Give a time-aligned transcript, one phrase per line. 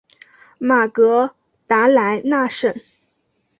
[0.57, 1.35] 马格
[1.67, 2.73] 达莱纳省。